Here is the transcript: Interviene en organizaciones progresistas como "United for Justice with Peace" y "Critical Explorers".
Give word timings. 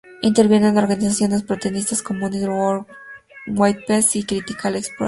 Interviene 0.23 0.67
en 0.69 0.79
organizaciones 0.79 1.43
progresistas 1.43 2.01
como 2.01 2.25
"United 2.25 2.47
for 2.47 2.87
Justice 3.47 3.61
with 3.61 3.75
Peace" 3.85 4.17
y 4.17 4.23
"Critical 4.23 4.75
Explorers". 4.75 4.99